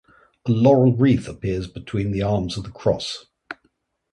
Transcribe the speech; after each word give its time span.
A 0.47 0.51
laurel 0.51 0.95
wreath 0.95 1.27
appears 1.27 1.67
between 1.67 2.11
the 2.11 2.23
arms 2.23 2.57
of 2.57 2.63
the 2.63 2.71
cross. 2.71 3.27